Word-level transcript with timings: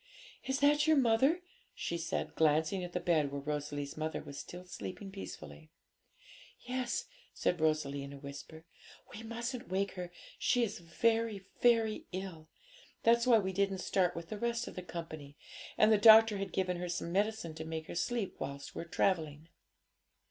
'Is 0.45 0.61
that 0.61 0.87
your 0.87 0.97
mother?' 0.97 1.43
she 1.75 1.95
said, 1.95 2.33
glancing 2.33 2.83
at 2.83 2.91
the 2.91 2.99
bed 2.99 3.31
where 3.31 3.39
Rosalie's 3.39 3.95
mother 3.95 4.19
was 4.23 4.39
still 4.39 4.65
sleeping 4.65 5.11
peacefully. 5.11 5.69
'Yes,' 6.61 7.05
said 7.35 7.61
Rosalie 7.61 8.01
in 8.01 8.11
a 8.11 8.17
whisper; 8.17 8.65
'we 9.13 9.21
mustn't 9.21 9.69
wake 9.69 9.91
her, 9.91 10.11
she 10.39 10.63
is 10.63 10.79
very, 10.79 11.45
very 11.61 12.05
ill. 12.13 12.49
That's 13.03 13.27
why 13.27 13.37
we 13.37 13.53
didn't 13.53 13.77
start 13.77 14.15
with 14.15 14.29
the 14.29 14.39
rest 14.39 14.67
of 14.67 14.73
the 14.73 14.81
company; 14.81 15.37
and 15.77 15.91
the 15.91 15.99
doctor 15.99 16.37
has 16.39 16.49
given 16.49 16.77
her 16.77 16.89
some 16.89 17.11
medicine 17.11 17.53
to 17.53 17.63
make 17.63 17.85
her 17.85 17.93
sleep 17.93 18.37
whilst 18.39 18.73
we're 18.73 18.85
travelling.' 18.85 19.49